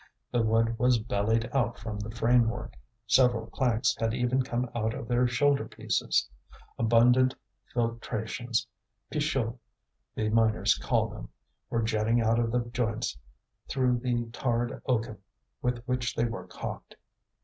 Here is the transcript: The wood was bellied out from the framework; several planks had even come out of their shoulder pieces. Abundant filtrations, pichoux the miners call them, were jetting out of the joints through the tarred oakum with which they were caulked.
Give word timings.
The 0.31 0.41
wood 0.41 0.79
was 0.79 0.97
bellied 0.97 1.47
out 1.53 1.77
from 1.77 1.99
the 1.99 2.09
framework; 2.09 2.75
several 3.05 3.45
planks 3.53 3.95
had 3.99 4.15
even 4.15 4.41
come 4.41 4.67
out 4.73 4.95
of 4.95 5.07
their 5.07 5.27
shoulder 5.27 5.65
pieces. 5.67 6.27
Abundant 6.79 7.35
filtrations, 7.71 8.65
pichoux 9.11 9.59
the 10.15 10.29
miners 10.29 10.75
call 10.75 11.07
them, 11.09 11.29
were 11.69 11.83
jetting 11.83 12.19
out 12.19 12.39
of 12.39 12.51
the 12.51 12.61
joints 12.61 13.15
through 13.69 13.99
the 13.99 14.25
tarred 14.31 14.81
oakum 14.87 15.19
with 15.61 15.83
which 15.85 16.15
they 16.15 16.25
were 16.25 16.47
caulked. 16.47 16.95